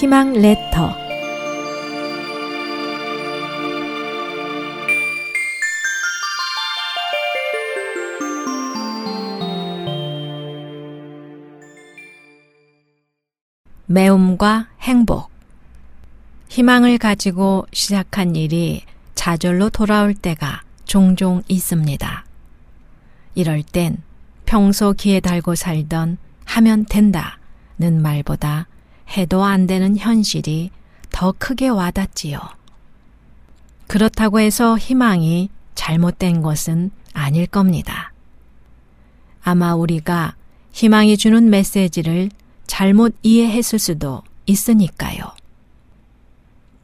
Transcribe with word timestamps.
희망 0.00 0.32
레터 0.32 0.94
매움과 13.86 14.68
행복 14.82 15.32
희망을 16.48 16.98
가지고 16.98 17.66
시작한 17.72 18.36
일이 18.36 18.84
좌절로 19.16 19.68
돌아올 19.68 20.14
때가 20.14 20.62
종종 20.84 21.42
있습니다. 21.48 22.24
이럴 23.34 23.64
땐 23.64 23.96
평소 24.46 24.92
귀에 24.92 25.18
달고 25.18 25.56
살던 25.56 26.18
하면 26.44 26.84
된다는 26.84 28.00
말보다 28.00 28.68
해도 29.16 29.44
안 29.44 29.66
되는 29.66 29.96
현실이 29.96 30.70
더 31.10 31.32
크게 31.36 31.68
와닿지요. 31.68 32.40
그렇다고 33.86 34.40
해서 34.40 34.76
희망이 34.76 35.48
잘못된 35.74 36.42
것은 36.42 36.90
아닐 37.14 37.46
겁니다. 37.46 38.12
아마 39.42 39.74
우리가 39.74 40.34
희망이 40.72 41.16
주는 41.16 41.48
메시지를 41.48 42.30
잘못 42.66 43.16
이해했을 43.22 43.78
수도 43.78 44.22
있으니까요. 44.46 45.22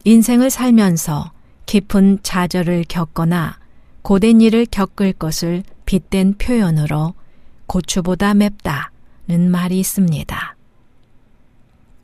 인생을 0.04 0.50
살면서 0.50 1.32
깊은 1.66 2.20
좌절을 2.22 2.84
겪거나 2.88 3.58
고된 4.02 4.40
일을 4.40 4.66
겪을 4.70 5.12
것을 5.12 5.62
빗댄 5.86 6.34
표현으로 6.38 7.14
고추보다 7.66 8.34
맵다는 8.34 9.50
말이 9.50 9.78
있습니다. 9.80 10.53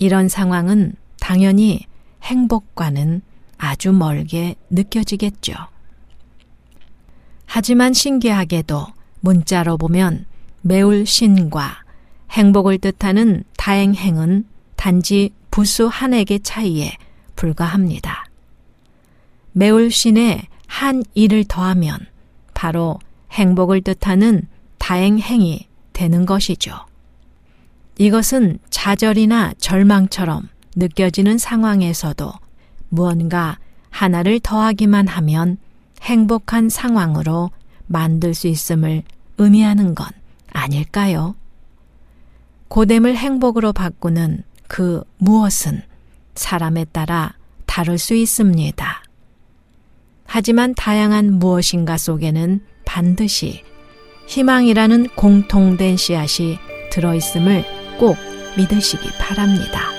이런 0.00 0.28
상황은 0.28 0.94
당연히 1.20 1.86
행복과는 2.22 3.20
아주 3.58 3.92
멀게 3.92 4.56
느껴지겠죠. 4.70 5.52
하지만 7.44 7.92
신기하게도 7.92 8.86
문자로 9.20 9.76
보면 9.76 10.24
매울 10.62 11.04
신과 11.04 11.84
행복을 12.30 12.78
뜻하는 12.78 13.44
다행행은 13.58 14.46
단지 14.76 15.30
부수 15.50 15.86
한 15.86 16.14
액의 16.14 16.40
차이에 16.40 16.96
불과합니다. 17.36 18.24
매울 19.52 19.90
신에 19.90 20.48
한 20.66 21.04
일을 21.12 21.44
더하면 21.44 21.98
바로 22.54 22.98
행복을 23.32 23.82
뜻하는 23.82 24.48
다행행이 24.78 25.68
되는 25.92 26.24
것이죠. 26.24 26.89
이것은 28.00 28.58
좌절이나 28.70 29.52
절망처럼 29.58 30.48
느껴지는 30.74 31.36
상황에서도 31.36 32.32
무언가 32.88 33.58
하나를 33.90 34.40
더하기만 34.40 35.06
하면 35.06 35.58
행복한 36.00 36.70
상황으로 36.70 37.50
만들 37.84 38.32
수 38.32 38.48
있음을 38.48 39.02
의미하는 39.36 39.94
건 39.94 40.08
아닐까요? 40.50 41.34
고됨을 42.68 43.16
행복으로 43.18 43.74
바꾸는 43.74 44.44
그 44.66 45.04
무엇은 45.18 45.82
사람에 46.34 46.86
따라 46.86 47.34
다를 47.66 47.98
수 47.98 48.14
있습니다. 48.14 49.02
하지만 50.24 50.74
다양한 50.74 51.34
무엇인가 51.34 51.98
속에는 51.98 52.64
반드시 52.86 53.62
희망이라는 54.26 55.08
공통된 55.16 55.98
씨앗이 55.98 56.58
들어있음을 56.92 57.79
꼭 58.00 58.16
믿으시기 58.56 59.10
바랍니다. 59.18 59.90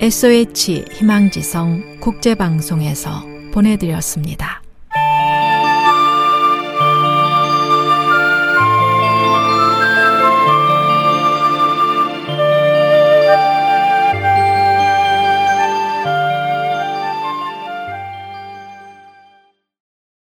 SOH 0.00 0.84
희망지성 0.92 2.00
국제방송에서 2.00 3.24
보내드렸습니다. 3.50 4.62